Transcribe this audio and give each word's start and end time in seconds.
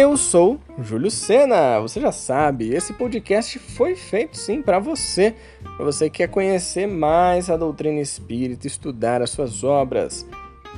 Eu 0.00 0.16
sou 0.16 0.60
Júlio 0.78 1.10
Sena. 1.10 1.80
Você 1.80 2.00
já 2.00 2.12
sabe, 2.12 2.72
esse 2.72 2.92
podcast 2.92 3.58
foi 3.58 3.96
feito 3.96 4.36
sim 4.36 4.62
para 4.62 4.78
você, 4.78 5.34
para 5.76 5.84
você 5.84 6.08
que 6.08 6.18
quer 6.18 6.28
conhecer 6.28 6.86
mais 6.86 7.50
a 7.50 7.56
doutrina 7.56 8.00
espírita, 8.00 8.68
estudar 8.68 9.20
as 9.20 9.30
suas 9.30 9.64
obras. 9.64 10.24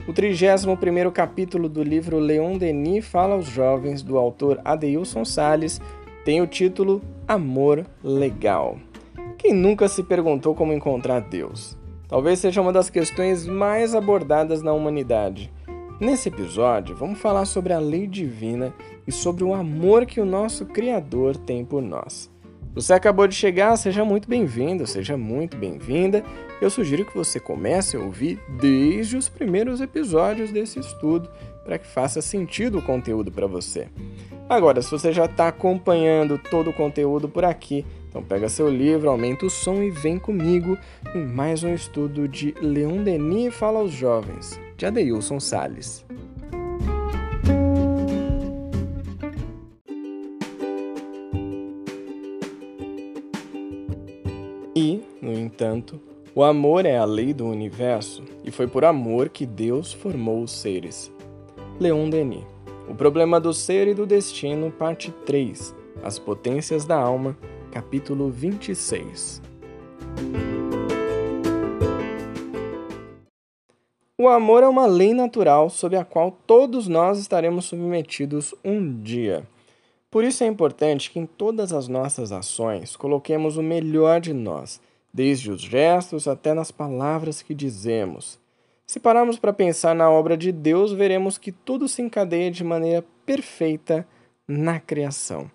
O 0.09 0.15
31º 0.15 1.13
capítulo 1.13 1.69
do 1.69 1.83
livro 1.83 2.19
Leon 2.19 2.57
Denis 2.57 3.07
fala 3.07 3.35
aos 3.35 3.45
jovens 3.45 4.03
do 4.03 4.17
autor 4.17 4.59
Adeilson 4.65 5.27
Sales 5.27 5.83
tem 6.25 6.41
o 6.41 6.47
título 6.47 7.03
Amor 7.29 7.85
Legal. 8.03 8.79
Quem 9.37 9.53
nunca 9.53 9.87
se 9.87 10.03
perguntou 10.03 10.55
como 10.55 10.73
encontrar 10.73 11.21
Deus? 11.21 11.77
Talvez 12.09 12.39
seja 12.39 12.63
uma 12.63 12.73
das 12.73 12.89
questões 12.89 13.47
mais 13.47 13.95
abordadas 13.95 14.63
na 14.63 14.73
humanidade. 14.73 15.53
Nesse 16.01 16.31
episódio, 16.31 16.97
vamos 16.97 17.19
falar 17.19 17.45
sobre 17.45 17.75
a 17.75 17.79
lei 17.79 18.07
divina 18.07 18.73
e 19.07 19.13
sobre 19.13 19.45
o 19.45 19.53
amor 19.53 20.07
que 20.07 20.19
o 20.19 20.25
nosso 20.25 20.65
Criador 20.65 21.37
tem 21.37 21.63
por 21.63 21.83
nós. 21.83 22.31
Você 22.73 22.95
acabou 22.95 23.29
de 23.29 23.35
chegar, 23.35 23.77
seja 23.77 24.03
muito 24.03 24.27
bem-vindo, 24.27 24.87
seja 24.87 25.15
muito 25.15 25.59
bem-vinda. 25.59 26.25
Eu 26.59 26.71
sugiro 26.71 27.05
que 27.05 27.15
você 27.15 27.39
comece 27.39 27.99
a 27.99 28.01
ouvir 28.01 28.41
desde 28.59 29.15
os 29.15 29.29
primeiros 29.29 29.83
episódios 29.83 30.51
desse 30.51 30.79
estudo 30.79 31.29
para 31.67 31.79
que 31.79 31.87
faça 31.87 32.23
sentido 32.23 32.79
o 32.79 32.83
conteúdo 32.83 33.31
para 33.31 33.47
você. 33.47 33.87
Agora, 34.49 34.81
se 34.81 34.91
você 34.91 35.13
já 35.13 35.27
está 35.27 35.49
acompanhando 35.49 36.39
todo 36.39 36.71
o 36.71 36.73
conteúdo 36.73 37.29
por 37.29 37.45
aqui, 37.45 37.85
então 38.09 38.23
pega 38.23 38.49
seu 38.49 38.71
livro, 38.71 39.11
aumenta 39.11 39.45
o 39.45 39.51
som 39.51 39.83
e 39.83 39.91
vem 39.91 40.19
comigo 40.19 40.79
em 41.15 41.27
mais 41.27 41.63
um 41.63 41.75
estudo 41.75 42.27
de 42.27 42.55
Leon 42.59 43.03
Denis 43.03 43.55
Fala 43.55 43.81
aos 43.81 43.93
Jovens 43.93 44.59
de 44.81 44.87
Adeilson 44.87 45.39
Sales. 45.39 46.07
E, 54.75 55.03
no 55.21 55.33
entanto, 55.35 56.01
o 56.35 56.43
amor 56.43 56.87
é 56.87 56.97
a 56.97 57.05
lei 57.05 57.35
do 57.35 57.47
universo 57.47 58.25
e 58.43 58.51
foi 58.51 58.67
por 58.67 58.83
amor 58.87 59.29
que 59.29 59.45
Deus 59.45 59.93
formou 59.93 60.43
os 60.43 60.51
seres. 60.51 61.13
Leon 61.79 62.09
Denis. 62.09 62.45
O 62.89 62.95
problema 62.95 63.39
do 63.39 63.53
ser 63.53 63.87
e 63.87 63.93
do 63.93 64.07
destino, 64.07 64.71
parte 64.71 65.11
3. 65.27 65.75
As 66.03 66.19
potências 66.19 66.87
da 66.87 66.97
alma, 66.97 67.37
capítulo 67.71 68.31
26. 68.31 69.43
O 74.23 74.29
amor 74.29 74.63
é 74.63 74.69
uma 74.69 74.85
lei 74.85 75.15
natural 75.15 75.71
sob 75.71 75.97
a 75.97 76.05
qual 76.05 76.31
todos 76.47 76.87
nós 76.87 77.19
estaremos 77.19 77.65
submetidos 77.65 78.55
um 78.63 79.01
dia. 79.01 79.49
Por 80.11 80.25
isso 80.25 80.45
é 80.45 80.47
importante 80.47 81.11
que 81.11 81.19
em 81.19 81.25
todas 81.25 81.73
as 81.73 81.89
nossas 81.89 82.31
ações 82.31 82.97
coloquemos 82.97 83.57
o 83.57 83.63
melhor 83.63 84.21
de 84.21 84.35
nós, 84.35 84.79
desde 85.11 85.51
os 85.51 85.63
gestos 85.63 86.29
até 86.29 86.53
nas 86.53 86.71
palavras 86.71 87.41
que 87.41 87.55
dizemos. 87.55 88.39
Se 88.87 89.01
pararmos 89.01 89.39
para 89.39 89.55
pensar 89.55 89.95
na 89.95 90.11
obra 90.11 90.37
de 90.37 90.53
Deus, 90.53 90.93
veremos 90.93 91.39
que 91.39 91.51
tudo 91.51 91.89
se 91.89 92.03
encadeia 92.03 92.51
de 92.51 92.63
maneira 92.63 93.03
perfeita 93.25 94.07
na 94.47 94.79
criação. 94.79 95.51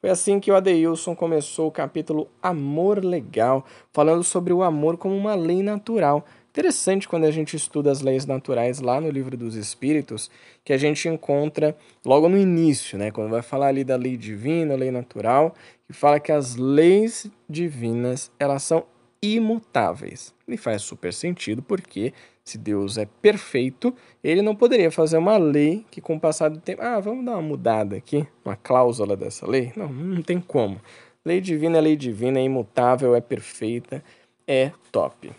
Foi 0.00 0.10
assim 0.10 0.38
que 0.38 0.52
o 0.52 0.54
Adeilson 0.54 1.16
começou 1.16 1.66
o 1.66 1.72
capítulo 1.72 2.28
Amor 2.40 3.04
Legal, 3.04 3.64
falando 3.92 4.22
sobre 4.22 4.52
o 4.52 4.62
amor 4.62 4.98
como 4.98 5.16
uma 5.16 5.34
lei 5.34 5.64
natural 5.64 6.24
Interessante 6.56 7.08
quando 7.08 7.24
a 7.24 7.32
gente 7.32 7.56
estuda 7.56 7.90
as 7.90 8.00
leis 8.00 8.26
naturais 8.26 8.78
lá 8.78 9.00
no 9.00 9.10
livro 9.10 9.36
dos 9.36 9.56
Espíritos, 9.56 10.30
que 10.64 10.72
a 10.72 10.78
gente 10.78 11.08
encontra 11.08 11.76
logo 12.06 12.28
no 12.28 12.38
início, 12.38 12.96
né, 12.96 13.10
quando 13.10 13.28
vai 13.28 13.42
falar 13.42 13.66
ali 13.66 13.82
da 13.82 13.96
lei 13.96 14.16
divina, 14.16 14.76
lei 14.76 14.92
natural, 14.92 15.52
que 15.84 15.92
fala 15.92 16.20
que 16.20 16.30
as 16.30 16.54
leis 16.54 17.28
divinas, 17.50 18.30
elas 18.38 18.62
são 18.62 18.84
imutáveis. 19.20 20.32
E 20.46 20.56
faz 20.56 20.82
super 20.82 21.12
sentido 21.12 21.60
porque 21.60 22.14
se 22.44 22.56
Deus 22.56 22.98
é 22.98 23.08
perfeito, 23.20 23.92
ele 24.22 24.40
não 24.40 24.54
poderia 24.54 24.92
fazer 24.92 25.18
uma 25.18 25.36
lei 25.36 25.84
que 25.90 26.00
com 26.00 26.14
o 26.14 26.20
passar 26.20 26.50
do 26.50 26.60
tempo, 26.60 26.82
ah, 26.82 27.00
vamos 27.00 27.24
dar 27.24 27.32
uma 27.32 27.42
mudada 27.42 27.96
aqui, 27.96 28.24
uma 28.44 28.54
cláusula 28.54 29.16
dessa 29.16 29.44
lei. 29.44 29.72
Não, 29.74 29.88
não 29.88 30.22
tem 30.22 30.38
como. 30.38 30.80
Lei 31.24 31.40
divina 31.40 31.78
é 31.78 31.80
lei 31.80 31.96
divina, 31.96 32.38
é 32.38 32.44
imutável, 32.44 33.16
é 33.16 33.20
perfeita, 33.20 34.04
é 34.46 34.70
top. 34.92 35.32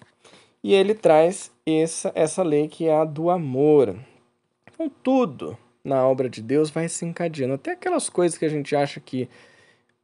E 0.65 0.73
ele 0.73 0.95
traz 0.95 1.51
essa, 1.63 2.11
essa 2.15 2.41
lei 2.41 2.67
que 2.67 2.87
é 2.87 2.95
a 2.95 3.05
do 3.05 3.29
amor. 3.29 3.95
Então, 4.65 4.91
tudo 5.03 5.55
na 5.83 6.03
obra 6.07 6.27
de 6.27 6.41
Deus 6.41 6.71
vai 6.71 6.89
se 6.89 7.05
encadeando. 7.05 7.53
Até 7.53 7.73
aquelas 7.73 8.09
coisas 8.09 8.35
que 8.35 8.45
a 8.45 8.49
gente 8.49 8.75
acha 8.75 8.99
que 8.99 9.29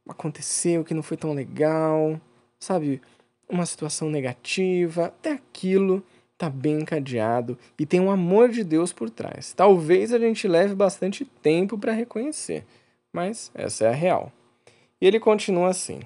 aconteceu, 0.08 0.84
que 0.84 0.94
não 0.94 1.02
foi 1.02 1.16
tão 1.16 1.32
legal, 1.32 2.20
sabe? 2.60 3.02
Uma 3.48 3.66
situação 3.66 4.08
negativa, 4.08 5.06
até 5.06 5.32
aquilo 5.32 6.00
tá 6.38 6.48
bem 6.48 6.82
encadeado 6.82 7.58
e 7.76 7.84
tem 7.84 7.98
um 7.98 8.12
amor 8.12 8.48
de 8.48 8.62
Deus 8.62 8.92
por 8.92 9.10
trás. 9.10 9.52
Talvez 9.52 10.12
a 10.12 10.18
gente 10.20 10.46
leve 10.46 10.76
bastante 10.76 11.24
tempo 11.24 11.76
para 11.76 11.90
reconhecer, 11.90 12.64
mas 13.12 13.50
essa 13.52 13.86
é 13.86 13.88
a 13.88 13.92
real. 13.92 14.32
E 15.00 15.08
ele 15.08 15.18
continua 15.18 15.70
assim: 15.70 16.02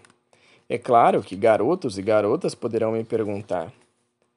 É 0.67 0.78
claro 0.78 1.23
que 1.23 1.37
garotos 1.37 1.99
e 1.99 2.03
garotas 2.03 2.55
poderão 2.55 2.93
me 2.93 3.05
perguntar: 3.05 3.71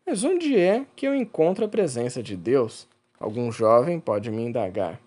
mas 0.09 0.23
onde 0.23 0.57
é 0.59 0.87
que 0.95 1.07
eu 1.07 1.13
encontro 1.13 1.65
a 1.65 1.67
presença 1.67 2.23
de 2.23 2.35
Deus? 2.35 2.87
Algum 3.19 3.51
jovem 3.51 3.99
pode 3.99 4.31
me 4.31 4.41
indagar. 4.41 4.99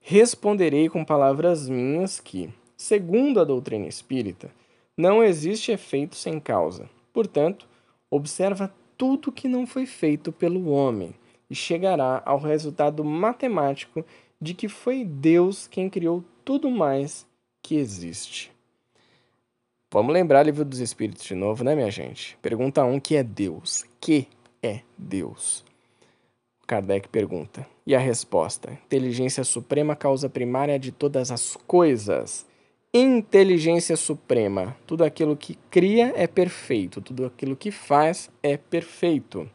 Responderei 0.00 0.88
com 0.88 1.04
palavras 1.04 1.68
minhas 1.68 2.20
que, 2.20 2.48
segundo 2.76 3.40
a 3.40 3.44
doutrina 3.44 3.88
espírita, 3.88 4.48
não 4.96 5.24
existe 5.24 5.72
efeito 5.72 6.14
sem 6.14 6.38
causa. 6.38 6.88
Portanto, 7.12 7.66
observa 8.08 8.72
tudo 8.96 9.32
que 9.32 9.48
não 9.48 9.66
foi 9.66 9.86
feito 9.86 10.30
pelo 10.30 10.68
homem 10.68 11.12
e 11.50 11.54
chegará 11.56 12.22
ao 12.24 12.38
resultado 12.38 13.04
matemático 13.04 14.04
de 14.40 14.54
que 14.54 14.68
foi 14.68 15.02
Deus 15.02 15.66
quem 15.66 15.90
criou 15.90 16.22
tudo 16.44 16.70
mais 16.70 17.26
que 17.60 17.74
existe. 17.74 18.51
Vamos 19.92 20.14
lembrar 20.14 20.42
livro 20.42 20.64
dos 20.64 20.78
Espíritos 20.78 21.22
de 21.22 21.34
novo, 21.34 21.62
né, 21.62 21.74
minha 21.74 21.90
gente? 21.90 22.38
Pergunta 22.40 22.82
1: 22.82 22.94
um, 22.94 22.98
que 22.98 23.14
é 23.14 23.22
Deus? 23.22 23.84
Que 24.00 24.26
é 24.62 24.80
Deus? 24.96 25.62
Kardec 26.66 27.10
pergunta. 27.10 27.66
E 27.86 27.94
a 27.94 27.98
resposta: 27.98 28.72
Inteligência 28.86 29.44
suprema, 29.44 29.94
causa 29.94 30.30
primária 30.30 30.78
de 30.78 30.90
todas 30.90 31.30
as 31.30 31.58
coisas. 31.66 32.46
Inteligência 32.94 33.94
suprema. 33.94 34.74
Tudo 34.86 35.04
aquilo 35.04 35.36
que 35.36 35.58
cria 35.70 36.10
é 36.16 36.26
perfeito, 36.26 37.02
tudo 37.02 37.26
aquilo 37.26 37.54
que 37.54 37.70
faz 37.70 38.30
é 38.42 38.56
perfeito. 38.56 39.46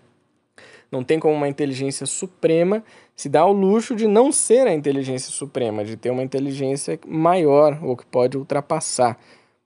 Não 0.92 1.04
tem 1.04 1.18
como 1.20 1.34
uma 1.34 1.50
inteligência 1.50 2.06
suprema 2.06 2.84
se 3.16 3.28
dar 3.28 3.48
o 3.48 3.52
luxo 3.52 3.96
de 3.96 4.06
não 4.06 4.32
ser 4.32 4.68
a 4.68 4.74
inteligência 4.74 5.32
suprema, 5.32 5.84
de 5.84 5.98
ter 5.98 6.12
uma 6.12 6.22
inteligência 6.22 7.00
maior 7.08 7.84
ou 7.84 7.98
que 7.98 8.06
pode 8.06 8.38
ultrapassar. 8.38 9.20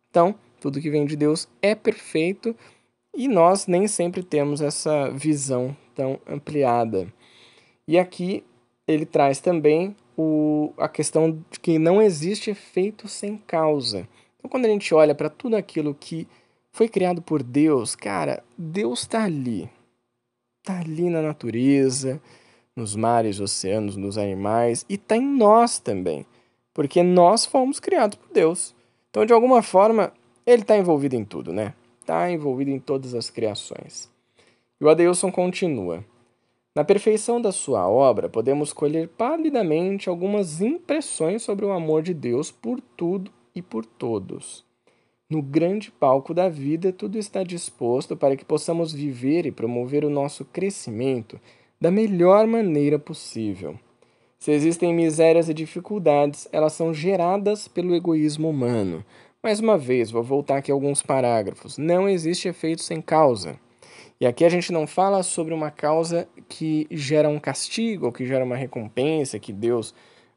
Então, 0.10 0.34
tudo 0.62 0.80
que 0.80 0.92
vem 0.92 1.06
de 1.06 1.16
Deus 1.16 1.50
é 1.62 1.74
perfeito 1.74 2.56
e 3.14 3.28
nós 3.28 3.66
nem 3.66 3.88
sempre 3.88 4.22
temos 4.22 4.62
essa 4.62 5.10
visão 5.10 5.76
tão 5.96 6.20
ampliada. 6.26 7.12
E 7.88 7.98
aqui 7.98 8.44
ele 8.88 9.06
traz 9.06 9.40
também 9.40 9.96
o, 10.16 10.72
a 10.78 10.88
questão 10.88 11.44
de 11.50 11.60
que 11.60 11.80
não 11.80 12.00
existe 12.00 12.52
efeito 12.52 13.08
sem 13.08 13.38
causa. 13.38 14.08
Então, 14.38 14.50
quando 14.50 14.66
a 14.66 14.70
gente 14.70 14.94
olha 14.94 15.16
para 15.16 15.30
tudo 15.30 15.56
aquilo 15.56 15.96
que 15.96 16.28
foi 16.72 16.88
criado 16.88 17.22
por 17.24 17.42
Deus, 17.42 17.96
cara, 17.96 18.44
Deus 18.56 19.02
está 19.02 19.24
ali. 19.24 19.68
Está 20.60 20.80
ali 20.80 21.10
na 21.10 21.24
natureza, 21.24 22.22
nos 22.76 22.96
mares, 22.96 23.40
oceanos, 23.40 23.98
nos 23.98 24.16
animais 24.16 24.86
e 24.88 24.94
está 24.94 25.18
em 25.18 25.26
nós 25.26 25.80
também. 25.80 26.24
Porque 26.72 27.02
nós 27.02 27.46
fomos 27.46 27.80
criados 27.80 28.16
por 28.16 28.32
Deus. 28.32 28.76
Então, 29.10 29.26
de 29.26 29.34
alguma 29.34 29.62
forma, 29.62 30.14
ele 30.46 30.62
está 30.62 30.78
envolvido 30.78 31.16
em 31.16 31.24
tudo, 31.24 31.54
né? 31.54 31.74
Está 32.00 32.32
envolvido 32.32 32.72
em 32.72 32.80
todas 32.80 33.14
as 33.14 33.30
criações. 33.30 34.10
E 34.80 34.84
o 34.84 34.90
Adeilson 34.90 35.32
continua. 35.32 36.04
Na 36.74 36.84
perfeição 36.84 37.42
da 37.42 37.52
sua 37.52 37.88
obra, 37.88 38.30
podemos 38.30 38.72
colher 38.72 39.10
palidamente 39.10 40.10
algumas 40.10 40.62
impressões 40.62 41.44
sobre 41.44 41.66
o 41.66 41.72
amor 41.72 42.02
de 42.02 42.14
Deus 42.14 42.50
por 42.50 42.80
tudo 42.96 43.30
e 43.54 43.62
por 43.62 43.86
todos. 43.86 44.64
No 45.30 45.42
grande 45.42 45.92
palco 45.92 46.34
da 46.34 46.50
vida, 46.50 46.92
tudo 46.92 47.18
está 47.18 47.44
disposto 47.44 48.18
para 48.18 48.36
que 48.36 48.44
possamos 48.44 48.92
viver 48.92 49.46
e 49.46 49.52
promover 49.52 50.04
o 50.04 50.10
nosso 50.10 50.44
crescimento 50.46 51.40
da 51.80 51.92
melhor 51.92 52.46
maneira 52.48 53.00
possível. 53.00 53.80
Se 54.40 54.52
existem 54.52 54.94
misérias 54.94 55.50
e 55.50 55.54
dificuldades, 55.54 56.48
elas 56.52 56.74
são 56.74 56.94
geradas 56.94 57.68
pelo 57.68 57.94
egoísmo 57.94 58.50
humano, 58.50 59.06
mais 59.44 59.60
uma 59.60 59.76
vez, 59.78 60.12
vou 60.12 60.22
voltar 60.22 60.58
aqui 60.58 60.72
alguns 60.72 61.02
parágrafos. 61.02 61.78
Não 61.78 62.08
existe 62.08 62.48
efeito 62.48 62.84
sem 62.84 63.02
causa. 63.02 63.60
E 64.20 64.28
aqui 64.28 64.46
a 64.46 64.50
gente 64.50 64.72
não 64.72 64.86
fala 64.86 65.24
sobre 65.24 65.52
uma 65.52 65.72
causa 65.72 66.28
que 66.48 66.86
gera 66.92 67.28
um 67.28 67.40
castigo 67.40 68.06
ou 68.06 68.12
que 68.12 68.26
gera 68.26 68.46
uma 68.46 68.56
recompensa, 68.56 69.40
que 69.40 69.52
Deus 69.52 69.96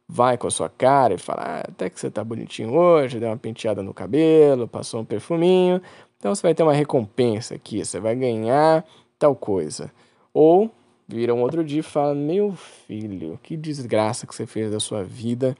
vai 0.09 0.39
com 0.39 0.47
a 0.47 0.51
sua 0.51 0.71
cara 0.71 1.12
e 1.12 1.19
fala: 1.19 1.43
ah, 1.43 1.65
até 1.69 1.91
que 1.91 2.01
você 2.01 2.11
tá 2.11 2.25
bonitinho 2.25 2.73
hoje, 2.73 3.21
deu 3.21 3.29
uma 3.29 3.37
penteada 3.37 3.83
no 3.83 3.93
cabelo, 3.93 4.67
passou 4.67 5.03
um 5.03 5.05
perfuminho, 5.05 5.83
então 6.19 6.35
você 6.35 6.41
vai 6.41 6.55
ter 6.55 6.62
uma 6.62 6.73
recompensa 6.73 7.55
aqui, 7.57 7.85
você 7.85 8.00
vai 8.00 8.17
ganhar 8.17 8.87
tal 9.19 9.37
coisa. 9.37 9.93
Ou 10.33 10.71
vira 11.07 11.35
um 11.35 11.43
outro 11.43 11.62
dia 11.62 11.81
e 11.81 11.83
fala: 11.83 12.15
Meu 12.15 12.55
filho, 12.55 13.39
que 13.43 13.55
desgraça 13.55 14.27
que 14.27 14.35
você 14.35 14.47
fez 14.47 14.71
da 14.71 14.81
sua 14.81 15.05
vida 15.05 15.55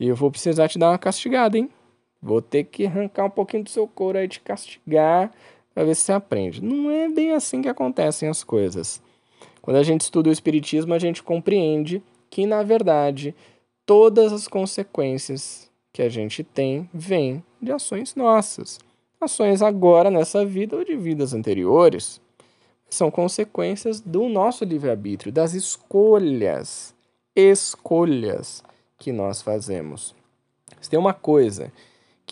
e 0.00 0.08
eu 0.08 0.16
vou 0.16 0.32
precisar 0.32 0.66
te 0.66 0.80
dar 0.80 0.90
uma 0.90 0.98
castigada, 0.98 1.56
hein? 1.56 1.70
Vou 2.20 2.42
ter 2.42 2.64
que 2.64 2.86
arrancar 2.86 3.26
um 3.26 3.30
pouquinho 3.30 3.64
do 3.64 3.70
seu 3.70 3.86
couro 3.86 4.18
aí, 4.18 4.28
te 4.28 4.40
castigar, 4.40 5.32
para 5.72 5.84
ver 5.84 5.94
se 5.94 6.02
você 6.02 6.12
aprende. 6.12 6.62
Não 6.62 6.90
é 6.90 7.08
bem 7.08 7.32
assim 7.32 7.62
que 7.62 7.68
acontecem 7.68 8.28
as 8.28 8.42
coisas. 8.42 9.00
Quando 9.62 9.76
a 9.76 9.82
gente 9.82 10.00
estuda 10.00 10.28
o 10.28 10.32
Espiritismo, 10.32 10.94
a 10.94 10.98
gente 10.98 11.22
compreende 11.22 12.02
que, 12.30 12.46
na 12.46 12.62
verdade, 12.62 13.34
todas 13.86 14.32
as 14.32 14.48
consequências 14.48 15.70
que 15.92 16.02
a 16.02 16.08
gente 16.08 16.42
tem 16.42 16.88
vêm 16.92 17.42
de 17.60 17.72
ações 17.72 18.14
nossas. 18.14 18.78
Ações 19.20 19.62
agora 19.62 20.10
nessa 20.10 20.44
vida 20.44 20.76
ou 20.76 20.84
de 20.84 20.96
vidas 20.96 21.34
anteriores. 21.34 22.20
São 22.88 23.10
consequências 23.10 24.00
do 24.00 24.28
nosso 24.28 24.64
livre-arbítrio, 24.64 25.32
das 25.32 25.54
escolhas. 25.54 26.94
Escolhas 27.34 28.64
que 28.98 29.12
nós 29.12 29.42
fazemos. 29.42 30.14
Se 30.80 30.88
tem 30.88 30.98
uma 30.98 31.14
coisa 31.14 31.72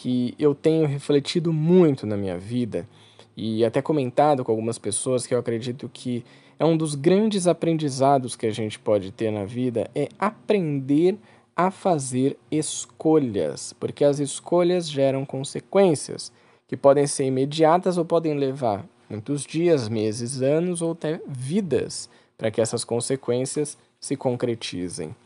que 0.07 0.37
eu 0.39 0.55
tenho 0.55 0.87
refletido 0.87 1.53
muito 1.53 2.07
na 2.07 2.17
minha 2.17 2.39
vida 2.39 2.89
e 3.37 3.65
até 3.65 3.83
comentado 3.83 4.45
com 4.45 4.53
algumas 4.53 4.79
pessoas 4.79 5.27
que 5.27 5.35
eu 5.35 5.39
acredito 5.41 5.91
que 5.93 6.25
é 6.61 6.65
um 6.65 6.77
dos 6.77 6.95
grandes 6.95 7.49
aprendizados 7.49 8.37
que 8.37 8.47
a 8.47 8.53
gente 8.53 8.79
pode 8.79 9.11
ter 9.11 9.33
na 9.33 9.45
vida 9.45 9.91
é 9.97 10.09
aprender 10.17 11.19
a 11.57 11.73
fazer 11.73 12.39
escolhas, 12.53 13.73
porque 13.73 14.05
as 14.05 14.21
escolhas 14.21 14.89
geram 14.89 15.27
consequências 15.27 16.31
que 16.69 16.77
podem 16.77 17.09
ser 17.09 17.25
imediatas 17.25 17.99
ou 17.99 18.05
podem 18.05 18.35
levar 18.35 18.87
muitos 19.11 19.43
dias, 19.43 19.89
meses, 19.89 20.41
anos 20.41 20.83
ou 20.83 20.93
até 20.93 21.21
vidas 21.27 22.09
para 22.39 22.49
que 22.53 22.61
essas 22.61 22.85
consequências 22.85 23.77
se 23.99 24.17
concretizem. 24.17 25.17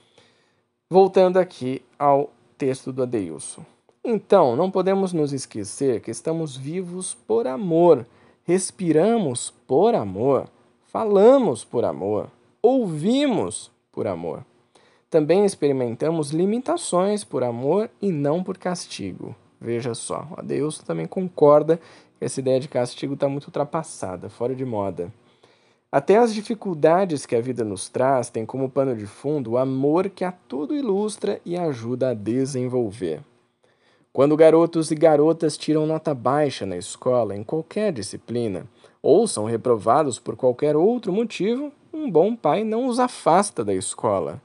Voltando 0.90 1.38
aqui 1.38 1.82
ao 1.98 2.32
texto 2.56 2.90
do 2.90 3.02
Adeilson. 3.02 3.62
Então, 4.02 4.56
não 4.56 4.70
podemos 4.70 5.12
nos 5.12 5.30
esquecer 5.30 6.00
que 6.00 6.10
estamos 6.10 6.56
vivos 6.56 7.14
por 7.26 7.46
amor, 7.46 8.06
respiramos 8.44 9.52
por 9.66 9.94
amor, 9.94 10.48
falamos 10.86 11.64
por 11.64 11.84
amor, 11.84 12.30
ouvimos 12.62 13.70
por 13.92 14.06
amor. 14.06 14.42
Também 15.10 15.44
experimentamos 15.44 16.30
limitações 16.30 17.24
por 17.24 17.44
amor 17.44 17.90
e 18.00 18.10
não 18.10 18.42
por 18.42 18.56
castigo. 18.56 19.36
Veja 19.60 19.94
só, 19.94 20.26
o 20.30 20.40
Adeilson 20.40 20.82
também 20.82 21.06
concorda 21.06 21.78
que 22.18 22.24
essa 22.24 22.40
ideia 22.40 22.58
de 22.58 22.68
castigo 22.68 23.12
está 23.12 23.28
muito 23.28 23.48
ultrapassada, 23.48 24.30
fora 24.30 24.54
de 24.54 24.64
moda. 24.64 25.12
Até 25.92 26.16
as 26.16 26.32
dificuldades 26.32 27.26
que 27.26 27.36
a 27.36 27.40
vida 27.40 27.64
nos 27.64 27.90
traz 27.90 28.30
têm 28.30 28.46
como 28.46 28.70
pano 28.70 28.96
de 28.96 29.06
fundo 29.06 29.50
o 29.50 29.58
amor 29.58 30.08
que 30.08 30.24
a 30.24 30.32
tudo 30.32 30.74
ilustra 30.74 31.38
e 31.44 31.54
ajuda 31.54 32.10
a 32.10 32.14
desenvolver. 32.14 33.20
Quando 34.12 34.36
garotos 34.36 34.90
e 34.90 34.96
garotas 34.96 35.56
tiram 35.56 35.86
nota 35.86 36.12
baixa 36.12 36.66
na 36.66 36.76
escola 36.76 37.36
em 37.36 37.44
qualquer 37.44 37.92
disciplina, 37.92 38.66
ou 39.00 39.28
são 39.28 39.44
reprovados 39.44 40.18
por 40.18 40.34
qualquer 40.34 40.74
outro 40.76 41.12
motivo, 41.12 41.72
um 41.92 42.10
bom 42.10 42.34
pai 42.34 42.64
não 42.64 42.88
os 42.88 42.98
afasta 42.98 43.64
da 43.64 43.72
escola. 43.72 44.42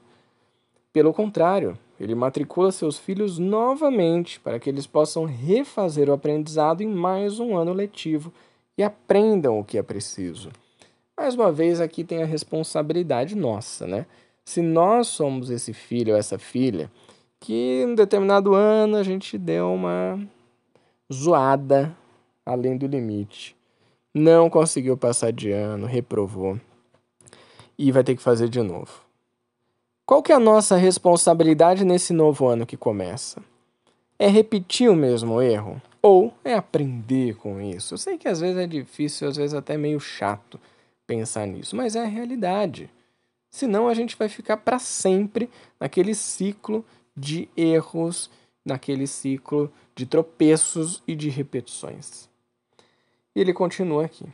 Pelo 0.92 1.12
contrário, 1.12 1.76
ele 1.98 2.14
matricula 2.14 2.70
seus 2.70 2.96
filhos 2.96 3.38
novamente 3.38 4.38
para 4.38 4.60
que 4.60 4.70
eles 4.70 4.86
possam 4.86 5.24
refazer 5.24 6.08
o 6.08 6.12
aprendizado 6.12 6.82
em 6.82 6.88
mais 6.88 7.40
um 7.40 7.56
ano 7.56 7.72
letivo 7.72 8.32
e 8.78 8.84
aprendam 8.84 9.58
o 9.58 9.64
que 9.64 9.78
é 9.78 9.82
preciso. 9.82 10.50
Mais 11.16 11.34
uma 11.34 11.50
vez, 11.50 11.80
aqui 11.80 12.04
tem 12.04 12.22
a 12.22 12.26
responsabilidade 12.26 13.34
nossa, 13.34 13.86
né? 13.86 14.06
Se 14.44 14.62
nós 14.62 15.08
somos 15.08 15.50
esse 15.50 15.72
filho 15.72 16.12
ou 16.12 16.18
essa 16.18 16.38
filha, 16.38 16.90
que 17.46 17.84
em 17.84 17.94
determinado 17.94 18.56
ano 18.56 18.96
a 18.96 19.04
gente 19.04 19.38
deu 19.38 19.72
uma 19.72 20.18
zoada 21.12 21.96
além 22.44 22.76
do 22.76 22.88
limite, 22.88 23.56
não 24.12 24.50
conseguiu 24.50 24.96
passar 24.96 25.32
de 25.32 25.52
ano, 25.52 25.86
reprovou 25.86 26.60
e 27.78 27.92
vai 27.92 28.02
ter 28.02 28.16
que 28.16 28.22
fazer 28.22 28.48
de 28.48 28.60
novo. 28.62 29.00
Qual 30.04 30.24
que 30.24 30.32
é 30.32 30.34
a 30.34 30.40
nossa 30.40 30.74
responsabilidade 30.74 31.84
nesse 31.84 32.12
novo 32.12 32.48
ano 32.48 32.66
que 32.66 32.76
começa? 32.76 33.40
É 34.18 34.26
repetir 34.26 34.90
o 34.90 34.96
mesmo 34.96 35.40
erro 35.40 35.80
ou 36.02 36.34
é 36.44 36.54
aprender 36.54 37.36
com 37.36 37.60
isso? 37.60 37.94
Eu 37.94 37.98
sei 37.98 38.18
que 38.18 38.26
às 38.26 38.40
vezes 38.40 38.56
é 38.56 38.66
difícil, 38.66 39.28
às 39.28 39.36
vezes 39.36 39.54
até 39.54 39.76
meio 39.76 40.00
chato 40.00 40.58
pensar 41.06 41.46
nisso, 41.46 41.76
mas 41.76 41.94
é 41.94 42.02
a 42.02 42.08
realidade. 42.08 42.90
Senão 43.48 43.86
a 43.86 43.94
gente 43.94 44.16
vai 44.16 44.28
ficar 44.28 44.56
para 44.56 44.80
sempre 44.80 45.48
naquele 45.78 46.12
ciclo 46.12 46.84
de 47.16 47.48
erros, 47.56 48.30
naquele 48.64 49.06
ciclo 49.06 49.72
de 49.94 50.04
tropeços 50.06 51.02
e 51.06 51.14
de 51.14 51.28
repetições. 51.28 52.28
E 53.34 53.40
ele 53.40 53.52
continua 53.52 54.04
aqui. 54.04 54.26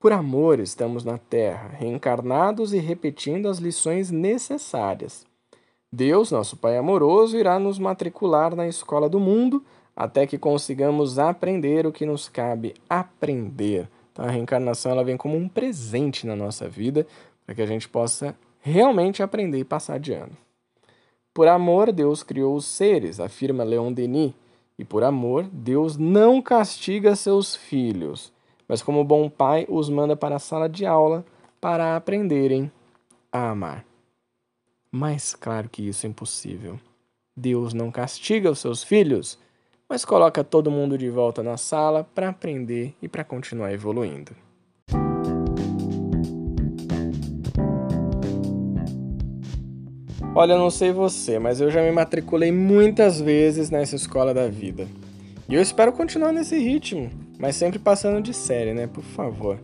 Por 0.00 0.12
amor 0.12 0.58
estamos 0.58 1.04
na 1.04 1.18
Terra, 1.18 1.68
reencarnados 1.68 2.72
e 2.72 2.78
repetindo 2.78 3.48
as 3.48 3.58
lições 3.58 4.10
necessárias. 4.10 5.24
Deus, 5.92 6.30
nosso 6.30 6.56
Pai 6.56 6.76
amoroso, 6.76 7.36
irá 7.36 7.58
nos 7.58 7.78
matricular 7.78 8.56
na 8.56 8.66
escola 8.66 9.08
do 9.08 9.20
mundo 9.20 9.62
até 9.94 10.26
que 10.26 10.38
consigamos 10.38 11.18
aprender 11.18 11.86
o 11.86 11.92
que 11.92 12.06
nos 12.06 12.28
cabe 12.28 12.74
aprender 12.88 13.88
então, 14.12 14.26
a 14.26 14.30
reencarnação 14.30 14.92
ela 14.92 15.04
vem 15.04 15.16
como 15.16 15.36
um 15.36 15.48
presente 15.48 16.26
na 16.26 16.36
nossa 16.36 16.68
vida 16.68 17.06
para 17.44 17.54
que 17.54 17.62
a 17.62 17.66
gente 17.66 17.88
possa 17.88 18.36
realmente 18.60 19.22
aprender 19.22 19.58
e 19.58 19.64
passar 19.64 19.98
de 19.98 20.12
ano. 20.12 20.36
Por 21.34 21.48
amor, 21.48 21.92
Deus 21.92 22.22
criou 22.22 22.54
os 22.54 22.66
seres, 22.66 23.18
afirma 23.18 23.64
Leon 23.64 23.92
Denis, 23.92 24.34
e 24.78 24.84
por 24.84 25.02
amor, 25.02 25.48
Deus 25.52 25.96
não 25.96 26.42
castiga 26.42 27.16
seus 27.16 27.56
filhos, 27.56 28.32
mas 28.68 28.82
como 28.82 29.04
bom 29.04 29.28
pai 29.28 29.66
os 29.68 29.88
manda 29.88 30.16
para 30.16 30.36
a 30.36 30.40
sala 30.40 30.68
de 30.68 30.84
aula 30.84 31.24
para 31.60 31.96
aprenderem 31.96 32.70
a 33.30 33.50
amar. 33.50 33.84
Mais 34.90 35.34
claro 35.34 35.68
que 35.68 35.88
isso 35.88 36.04
é 36.04 36.08
impossível. 36.08 36.78
Deus 37.34 37.72
não 37.72 37.90
castiga 37.90 38.50
os 38.50 38.58
seus 38.58 38.84
filhos, 38.84 39.38
mas 39.88 40.04
coloca 40.04 40.44
todo 40.44 40.70
mundo 40.70 40.98
de 40.98 41.08
volta 41.08 41.42
na 41.42 41.56
sala 41.56 42.04
para 42.14 42.28
aprender 42.28 42.94
e 43.00 43.08
para 43.08 43.24
continuar 43.24 43.72
evoluindo. 43.72 44.34
Olha, 50.34 50.54
eu 50.54 50.58
não 50.58 50.70
sei 50.70 50.92
você, 50.92 51.38
mas 51.38 51.60
eu 51.60 51.70
já 51.70 51.82
me 51.82 51.92
matriculei 51.92 52.50
muitas 52.50 53.20
vezes 53.20 53.68
nessa 53.68 53.96
escola 53.96 54.32
da 54.32 54.48
vida. 54.48 54.88
E 55.46 55.54
eu 55.54 55.60
espero 55.60 55.92
continuar 55.92 56.32
nesse 56.32 56.58
ritmo, 56.58 57.10
mas 57.38 57.54
sempre 57.54 57.78
passando 57.78 58.22
de 58.22 58.32
série, 58.32 58.72
né? 58.72 58.86
Por 58.86 59.04
favor. 59.04 59.58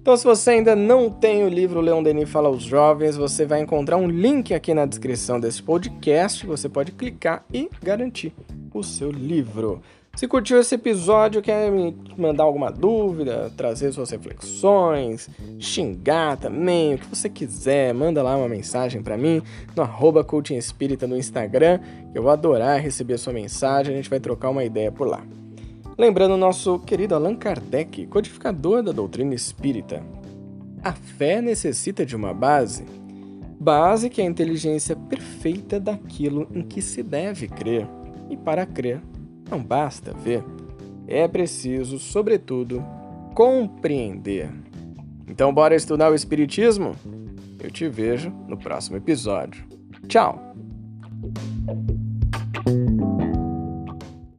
Então, 0.00 0.16
se 0.16 0.24
você 0.24 0.50
ainda 0.50 0.76
não 0.76 1.10
tem 1.10 1.42
o 1.42 1.48
livro 1.48 1.80
Leon 1.80 2.00
Denis 2.00 2.30
Fala 2.30 2.46
aos 2.46 2.62
Jovens, 2.62 3.16
você 3.16 3.44
vai 3.44 3.60
encontrar 3.60 3.96
um 3.96 4.06
link 4.06 4.54
aqui 4.54 4.72
na 4.72 4.86
descrição 4.86 5.40
desse 5.40 5.60
podcast. 5.60 6.46
Você 6.46 6.68
pode 6.68 6.92
clicar 6.92 7.44
e 7.52 7.68
garantir 7.82 8.32
o 8.72 8.84
seu 8.84 9.10
livro. 9.10 9.82
Se 10.16 10.28
curtiu 10.28 10.60
esse 10.60 10.76
episódio, 10.76 11.42
quer 11.42 11.70
me 11.72 11.96
mandar 12.16 12.44
alguma 12.44 12.70
dúvida, 12.70 13.50
trazer 13.56 13.92
suas 13.92 14.10
reflexões, 14.10 15.28
xingar 15.58 16.36
também, 16.36 16.94
o 16.94 16.98
que 16.98 17.06
você 17.06 17.28
quiser, 17.28 17.92
manda 17.92 18.22
lá 18.22 18.36
uma 18.36 18.48
mensagem 18.48 19.02
para 19.02 19.16
mim 19.16 19.42
no 19.74 19.82
arroba 19.82 20.22
Coaching 20.22 20.54
Espírita 20.54 21.08
no 21.08 21.16
Instagram. 21.16 21.80
Eu 22.14 22.22
vou 22.22 22.30
adorar 22.30 22.80
receber 22.80 23.14
a 23.14 23.18
sua 23.18 23.32
mensagem, 23.32 23.92
a 23.92 23.96
gente 23.96 24.08
vai 24.08 24.20
trocar 24.20 24.50
uma 24.50 24.62
ideia 24.62 24.92
por 24.92 25.08
lá. 25.08 25.24
Lembrando 25.98 26.34
o 26.34 26.38
nosso 26.38 26.78
querido 26.78 27.16
Allan 27.16 27.34
Kardec, 27.34 28.06
codificador 28.06 28.84
da 28.84 28.92
doutrina 28.92 29.34
espírita. 29.34 30.00
A 30.82 30.92
fé 30.92 31.42
necessita 31.42 32.06
de 32.06 32.14
uma 32.14 32.32
base. 32.32 32.84
Base 33.58 34.08
que 34.08 34.20
é 34.20 34.24
a 34.24 34.28
inteligência 34.28 34.94
perfeita 34.94 35.80
daquilo 35.80 36.46
em 36.54 36.62
que 36.62 36.80
se 36.80 37.02
deve 37.02 37.48
crer. 37.48 37.86
E 38.28 38.36
para 38.36 38.66
crer, 38.66 39.00
não 39.50 39.62
basta 39.62 40.12
ver, 40.12 40.44
é 41.06 41.26
preciso, 41.28 41.98
sobretudo, 41.98 42.84
compreender. 43.34 44.50
Então, 45.28 45.52
bora 45.52 45.74
estudar 45.74 46.10
o 46.10 46.14
Espiritismo? 46.14 46.94
Eu 47.60 47.70
te 47.70 47.88
vejo 47.88 48.30
no 48.46 48.56
próximo 48.56 48.96
episódio. 48.96 49.64
Tchau! 50.06 50.54